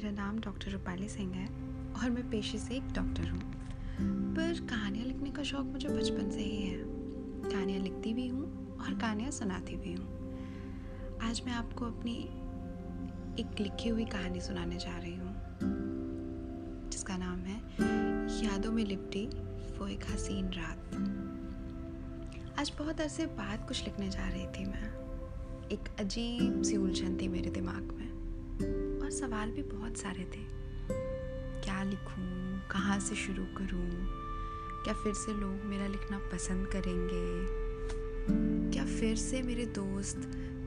[0.00, 1.46] मेरा नाम डॉक्टर रूपाली सिंह है
[1.94, 3.40] और मैं पेशे से एक डॉक्टर हूँ।
[4.34, 6.78] पर कहानियाँ लिखने का शौक़ मुझे बचपन से ही है।
[7.50, 8.44] कहानियाँ लिखती भी हूँ
[8.76, 12.14] और कहानियाँ सुनाती भी हूँ। आज मैं आपको अपनी
[13.42, 15.34] एक लिखी हुई कहानी सुनाने जा रही हूँ,
[16.90, 17.58] जिसका नाम है
[18.44, 19.26] यादों में लिपटी
[19.78, 20.94] वो एक हसीन रात।
[22.60, 24.88] आज बहुत अरसे बाद कुछ लिखने जा रही थी मैं।
[25.68, 28.09] एक अजीब सी उलझन थी मेरे दिमाग में।
[29.10, 30.42] और सवाल भी बहुत सारे थे।
[31.60, 32.58] क्या लिखूं?
[32.68, 33.90] कहाँ से शुरू करूँ?
[34.84, 37.46] क्या फिर से लोग मेरा लिखना पसंद करेंगे?
[38.70, 40.16] क्या फिर से मेरे दोस्त,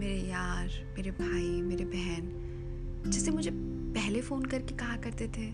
[0.00, 2.32] मेरे यार, मेरे भाई, मेरे बहन,
[3.06, 3.50] जिसे मुझे
[3.94, 5.50] पहले फ़ोन करके कहा करते थे?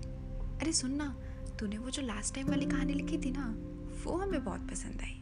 [0.59, 1.17] अरे सुन ना,
[1.61, 3.55] तूने वो जो लास्ट टाइम वाली कहानी लिखी थी ना,
[4.05, 5.17] वो हमें बहुत पसंद आई।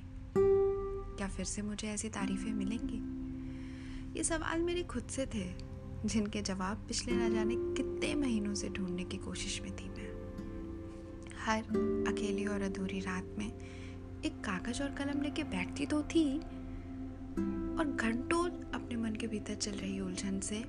[1.17, 3.01] क्या फिर से मुझे ऐसी तारीफ़ें मिलेंगी?
[4.19, 5.74] ये सवाल मेरे खुद से थे।
[6.05, 10.09] जिनके जवाब पिछले न जाने कितने महीनों से ढूँढने की कोशिश में थी मैं।
[11.37, 11.63] हर
[12.09, 16.39] अकेली और अधूरी रात में एक कागज़ और कलम लेके बैठती तो थी,
[17.79, 20.63] और घंटों अपने मन के भीतर चल रही उलझन से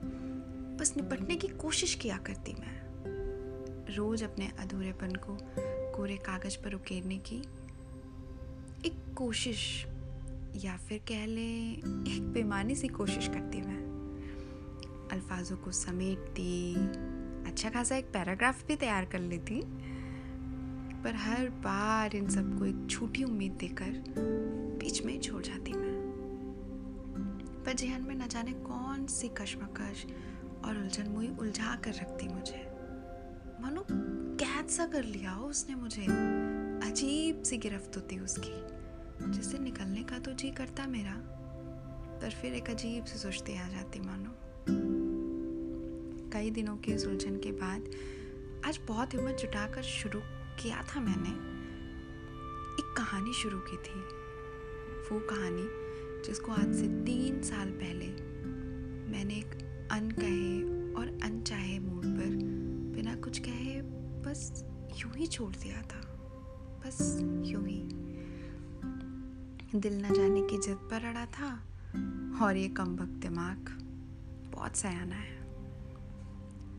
[0.80, 5.38] बस निपटने की कोशिश किया करती मैं। रोज अपने अधूरेपन को
[5.96, 7.38] कोरे कागज़ पर उकेरने की
[8.86, 9.86] एक कोशिश,
[10.56, 13.95] या फिर कह लें एक बेमानी सी कोशिश करती मैं।
[15.16, 16.76] अल्फाजों को समेटती।
[17.48, 19.62] अच्छा खासा एक पैराग्राफ भी तैयार कर लेती,
[21.04, 24.04] पर हर बार इन सबको एक छोटी उम्मीद देकर
[24.80, 25.94] बीच में छोड़ जाती मैं।
[27.66, 30.06] पर जहन में न जाने कौन सी कश्मकश
[30.66, 32.62] और उलझन मुई उलझा कर रखती मुझे।
[33.62, 33.86] मानो
[34.40, 36.06] कैद सा कर लिया हो उसने मुझे।
[36.90, 41.16] अजीब सी गिरफ्त होती उसकी, जिससे निकलने का तो जी करता मेरा,
[42.22, 44.36] पर फिर एक अजीब सी सुस्ती आ जाती मानो।
[46.36, 47.92] कई दिनों की उलझन के बाद
[48.66, 51.30] आज बहुत हिम्मत जुटाकर शुरू किया था मैंने।
[52.74, 54.00] एक कहानी शुरू की थी।
[55.10, 55.68] वो कहानी
[56.28, 58.08] जिसको आज से तीन साल पहले
[59.12, 60.64] मैंने एक अनकहे
[60.94, 62.36] और अनचाहे मूड पर
[62.96, 63.82] बिना कुछ कहे
[64.22, 64.66] बस
[64.98, 66.02] यूँ ही छोड़ दिया था।
[66.86, 67.84] बस यूँ ही।
[69.80, 71.64] दिल न जाने की जिद पर अड़ा था
[72.46, 73.78] और ये कम दिमाग
[74.52, 75.45] बहुत सयाना है।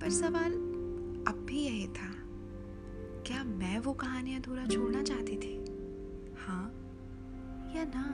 [0.00, 0.52] पर सवाल
[1.28, 2.12] अब भी यही था
[3.26, 5.54] क्या मैं वो कहानी अधूरा छोड़ना चाहती थी?
[6.46, 6.64] हाँ
[7.76, 8.04] या ना?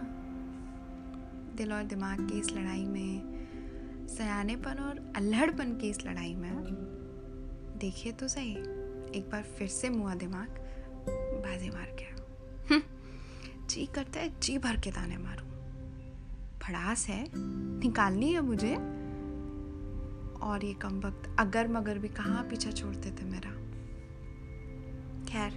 [1.56, 6.52] दिल और दिमाग की इस लड़ाई में सयानेपन और अल्हड़पन की इस लड़ाई में
[7.78, 8.52] देखिए तो सही
[9.18, 10.58] एक बार फिर से मुआ दिमाग
[11.44, 12.16] बाजी मार गया
[12.70, 12.82] हम्म,
[13.66, 15.46] जी करता है जी भर के ताने मारूं।
[16.62, 18.74] भड़ास है निकालनी है मुझे।
[20.42, 23.50] और ये कम वक्त अगर मगर भी कहाँ पीछा छोड़ते थे मेरा।
[25.24, 25.52] खैर,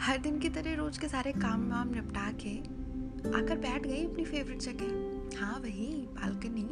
[0.00, 2.58] हर दिन की तरह रोज के सारे काम वाम निपटा के
[3.38, 6.68] आकर बैठ गई अपनी फेवरेट जगह। हाँ वही बालकनी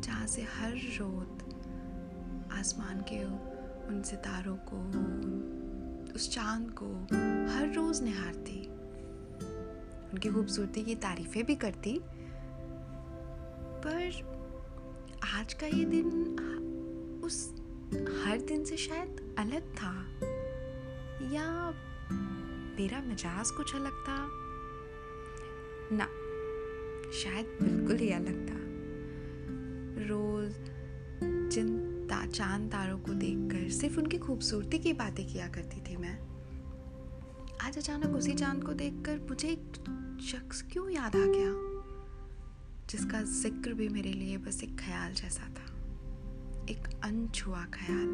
[0.00, 1.36] जहाँ से हर रोज
[2.52, 3.24] आसमान के
[3.88, 4.78] उन सितारों को,
[6.12, 6.86] उस चाँद को
[7.54, 8.66] हर रोज निहारती।
[10.12, 12.00] उनकी खूबसूरती की तारीफें भी करती।
[13.86, 14.35] पर
[15.34, 16.06] आज का ये दिन
[17.24, 17.54] उस
[18.24, 20.06] हर दिन से शायद अलग था।
[21.34, 21.70] या
[22.78, 24.28] मेरा मिजाज कुछ अलग था?
[25.92, 26.04] ना
[27.12, 28.56] शायद बिल्कुल ही अलग था।
[30.08, 30.52] रोज
[31.50, 31.78] जिन
[32.10, 36.18] ता, चाँद तारों को देखकर सिर्फ़ उनकी खूबसूरती की बातें किया करती थी मैं।
[37.60, 39.72] आज अचानक उसी चाँद को देखकर मुझे एक
[40.22, 41.75] शख्स क्यों याद आ गया?
[42.90, 45.64] जिसका ज़िक्र भी मेरे लिए बस एक ख्याल जैसा था।
[46.70, 48.08] एक अनछुआ ख्याल।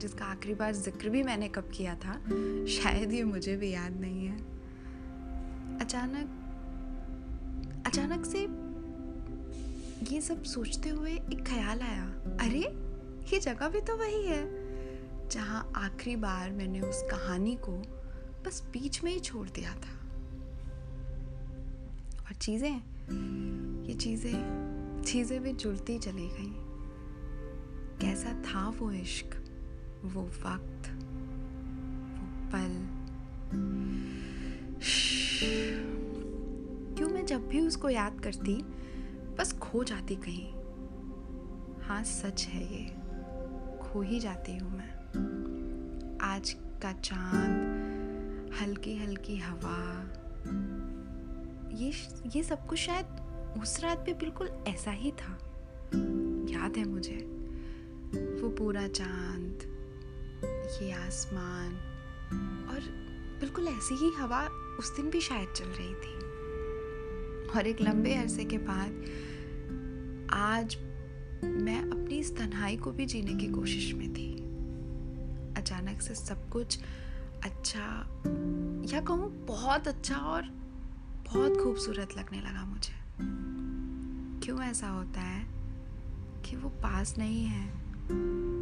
[0.00, 2.14] जिसका आखिरी बार ज़िक्र भी मैंने कब किया था,
[2.66, 4.36] शायद ये मुझे भी याद नहीं है।
[5.80, 6.40] अचानक
[7.86, 8.40] अचानक से
[10.14, 12.04] ये सब सोचते हुए एक ख्याल आया।
[12.40, 12.60] अरे,
[13.32, 14.42] ये जगह भी तो वही है,
[15.28, 17.76] जहाँ आखिरी बार मैंने उस कहानी को
[18.46, 20.03] बस बीच में ही छोड़ दिया था।
[22.26, 22.76] और चीज़ें,
[23.86, 26.52] ये चीज़ें चीज़ें भी जुड़ती चली गई।
[28.00, 29.34] कैसा था वो इश्क,
[30.04, 30.88] वो वक्त,
[32.14, 32.74] वो पल?
[36.96, 38.54] क्यों मैं जब भी उसको याद करती,
[39.38, 40.52] बस खो जाती कहीं?
[41.82, 42.84] हाँ सच है ये,
[43.82, 44.92] खो ही जाती हूँ मैं।
[46.20, 49.78] आज का चाँद हल्की हल्की हवा
[51.74, 51.92] ये
[52.36, 53.06] ये सब कुछ शायद
[53.62, 55.38] उस रात पे बिल्कुल ऐसा ही था।
[56.50, 57.16] याद है मुझे।
[58.42, 59.58] वो पूरा चाँद,
[60.82, 61.70] ये आसमान,
[62.70, 62.80] और
[63.40, 64.46] बिल्कुल ऐसी ही हवा
[64.78, 66.14] उस दिन भी शायद चल रही थी।
[67.50, 69.04] और एक लंबे अरसे के बाद
[70.30, 70.76] आज
[71.44, 74.34] मैं अपनी इस तन्हाई को भी जीने की कोशिश में थी।
[75.60, 76.78] अचानक से सब कुछ
[77.44, 78.06] अच्छा
[78.94, 80.63] या कहूँ बहुत अच्छा और
[81.26, 82.92] बहुत खूबसूरत लगने लगा मुझे।
[84.46, 85.46] क्यों ऐसा होता है
[86.42, 87.84] कि वो पास नहीं है?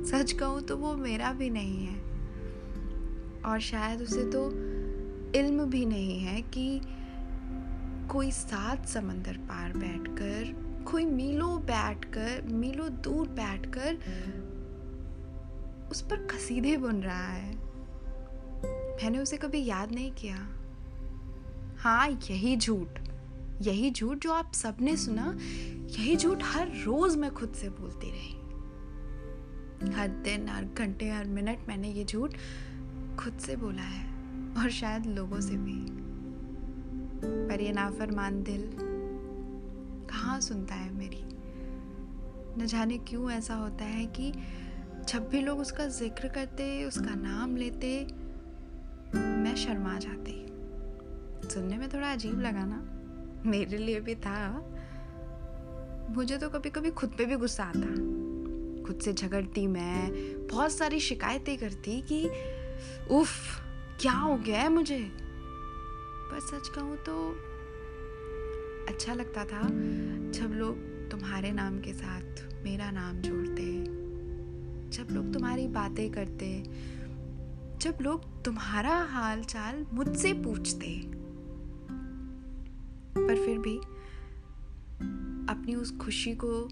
[0.04, 2.00] सच कहूँ तो वो मेरा भी नहीं है।
[3.42, 4.50] और शायद उसे तो
[5.38, 6.80] इल्म भी नहीं है कि
[8.10, 13.98] कोई सात समंदर पार बैठकर, कोई मीलों बैठकर, मीलों दूर बैठकर
[15.90, 17.56] उस पर कसीदे बुन रहा है।
[18.96, 20.48] मैंने उसे कभी याद नहीं किया।
[21.82, 22.88] हाँ यही झूठ।
[23.62, 25.38] यही झूठ जो आप सबने सुना,
[25.86, 28.32] यही झूठ हर रोज मैं खुद से बोलती रही।
[29.92, 32.30] हर दिन, हर घंटे, हर मिनट मैंने ये झूठ
[33.18, 34.06] खुद से बोला है,
[34.62, 35.86] और शायद लोगों से भी।
[37.48, 38.70] पर ये नाफरमान दिल
[40.10, 41.24] कहाँ सुनता है मेरी?
[42.62, 44.32] न जाने क्यों ऐसा होता है कि
[45.08, 48.06] जब भी लोग उसका ज़िक्र करते, उसका नाम लेते,
[49.14, 50.41] मैं शर्मा जाती।
[51.48, 52.88] सुनने में थोड़ा अजीब लगा ना।
[53.50, 54.68] मेरे लिए भी था।
[56.10, 58.12] मुझे तो कभी कभी खुद पे भी गुस्सा आता।
[58.86, 60.12] खुद से झगड़ती मैं,
[60.46, 62.30] बहुत सारी शिकायतें करती कि,
[63.10, 63.60] उफ,
[64.00, 65.12] क्या हो गया है मुझे?
[66.32, 67.36] पर सच कहूँ तो
[68.88, 69.62] अच्छा लगता था
[70.30, 70.76] जब लोग
[71.10, 73.82] तुम्हारे नाम के साथ मेरा नाम जोड़ते,
[74.90, 76.62] जब लोग तुम्हारी बातें करते,
[77.78, 81.21] जब लोग तुम्हारा हाल चाल मुझसे पूछते।
[83.16, 83.76] पर फिर भी
[85.52, 86.68] अपनी उस खुशी को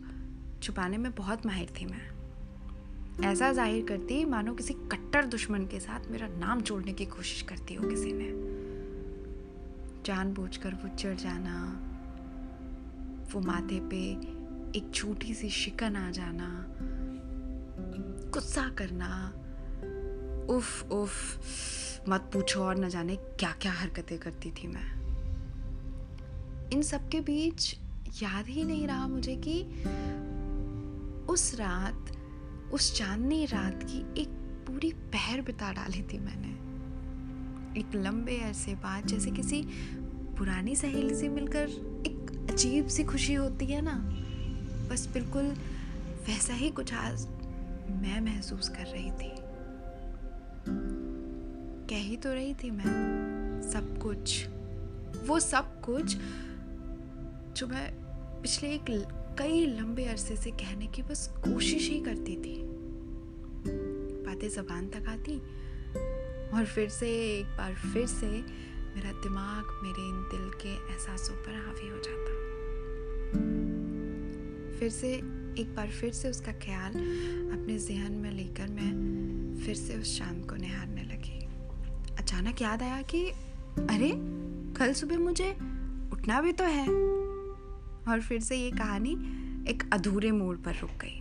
[0.63, 2.09] छुपाने में बहुत माहिर थी मैं।
[3.25, 7.75] ऐसा ज़ाहिर करती, मानो किसी कट्टर दुश्मन के साथ मेरा नाम जोड़ने की कोशिश करती
[7.75, 8.29] हो किसी ने।
[10.07, 11.57] जानबूझकर वो चढ़ जाना,
[13.35, 14.01] वो माथे पे
[14.79, 16.49] एक छोटी सी शिकन आ जाना,
[18.31, 19.11] गुस्सा करना,
[20.51, 21.39] उफ उफ,
[22.09, 25.00] मत पूछो और न जाने क्या क्या हरकतें करती थी मैं।
[26.73, 27.77] इन सब के बीच
[28.23, 29.63] याद ही नहीं रहा मुझे कि
[31.33, 32.13] उस रात,
[32.73, 34.29] उस चांदनी रात की एक
[34.67, 36.49] पूरी पहर बिता डाली थी मैंने।
[37.81, 39.63] एक लंबे अरसे बाद जैसे किसी
[40.39, 41.69] पुरानी सहेली से मिलकर
[42.07, 43.95] एक अजीब सी खुशी होती है ना,
[44.91, 45.53] बस बिल्कुल
[46.27, 47.27] वैसा ही कुछ आज
[48.03, 49.33] मैं महसूस कर रही थी।
[51.91, 54.47] कह ही तो रही थी मैं, सब कुछ,
[55.29, 56.17] वो सब कुछ
[57.57, 57.95] जो मैं
[58.43, 58.85] पिछले एक
[59.39, 62.63] कई लंबे अरसे से कहने की बस कोशिश ही करती थी।
[64.27, 65.39] बातें जबान तक आती,
[66.51, 67.09] और फिर से,
[67.39, 68.27] एक बार फिर से
[68.97, 72.51] मेरा दिमाग मेरे इन दिल के एहसासों पर हावी हो जाता।
[74.79, 75.15] फिर से,
[75.63, 76.93] एक बार फिर से उसका ख्याल
[77.53, 79.21] अपने जहन में लेकर मैं
[79.67, 81.49] फिर से उस शाम को निहारने लगी।
[82.17, 83.27] अचानक याद आया कि,
[83.79, 84.13] अरे,
[84.79, 85.51] कल सुबह मुझे
[86.13, 87.20] उठना भी तो है।
[88.11, 89.13] और फिर से ये कहानी
[89.71, 91.17] एक अधूरे मोड़ पर रुक गई।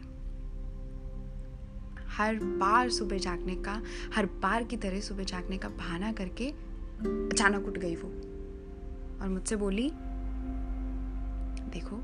[2.10, 3.82] हर बार सुबह जागने का,
[4.16, 6.50] हर बार की तरह सुबह जागने का बहाना करके
[7.02, 8.10] अचानक उठ गई वो
[9.22, 9.90] और मुझसे बोली,
[11.70, 12.02] देखो,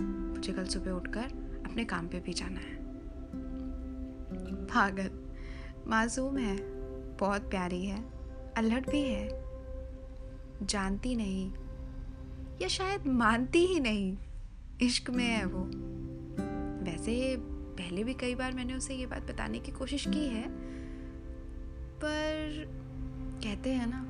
[0.00, 1.24] मुझे कल सुबह उठकर
[1.66, 2.78] अपने काम पे भी जाना है।
[4.66, 5.10] पागल,
[5.86, 6.56] मासूम है,
[7.16, 8.02] बहुत प्यारी है
[8.56, 9.28] अल्हड़ भी है,
[10.62, 11.50] जानती नहीं
[12.62, 14.16] या शायद मानती ही नहीं।
[14.82, 15.64] इश्क में है वो।
[16.84, 17.36] वैसे
[17.78, 20.44] पहले भी कई बार मैंने उसे ये बात बताने की कोशिश की है,
[22.04, 22.64] पर
[23.44, 24.00] कहते हैं ना,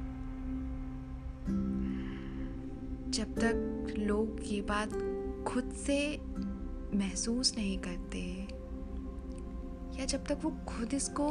[3.10, 4.92] जब तक लोग ये बात
[5.48, 5.98] खुद से
[6.94, 8.20] महसूस नहीं करते,
[10.00, 11.28] या जब तक वो खुद इसको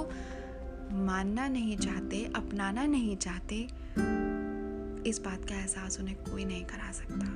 [1.06, 3.68] मानना नहीं चाहते, अपनाना नहीं चाहते
[5.08, 7.28] इस बात का एहसास उन्हें कोई नहीं करा सकता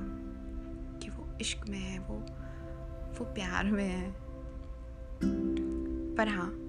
[0.98, 2.14] कि वो इश्क में है, वो
[3.18, 4.14] वो प्यार में है।
[6.14, 6.60] पर हाँ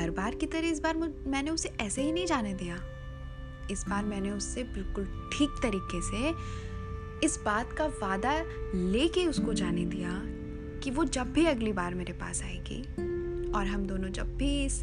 [0.00, 2.76] हर बार की तरह इस बार मैंने उसे ऐसे ही नहीं जाने दिया।
[3.70, 6.34] इस बार मैंने उससे बिल्कुल ठीक तरीके से
[7.26, 8.42] इस बात का वादा
[8.74, 10.22] लेके उसको जाने दिया
[10.80, 12.82] कि वो जब भी अगली बार मेरे पास आएगी
[13.52, 14.80] और हम दोनों जब भी इस,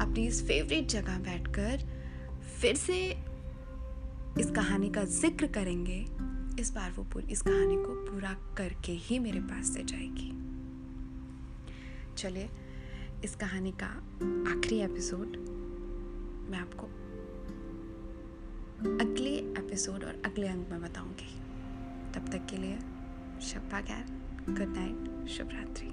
[0.00, 1.82] अपनी इस फेवरेट जगह बैठकर
[2.60, 3.25] फिर से
[4.40, 5.98] इस कहानी का ज़िक्र करेंगे,
[6.60, 10.30] इस बार वो पूरी, इस कहानी को पूरा करके ही मेरे पास से जाएगी।
[12.14, 12.48] चलिए,
[13.24, 13.86] इस कहानी का
[14.50, 15.36] आखिरी एपिसोड
[16.50, 16.86] मैं आपको
[19.04, 21.34] अगले एपिसोड और अगले अंक में बताऊँगी।
[22.14, 22.78] तब तक के लिए,
[23.42, 24.04] शब्बा खैर
[24.50, 25.88] गुड नाइट शुभ रात्रि